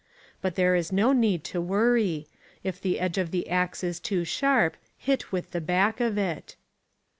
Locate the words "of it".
5.99-6.55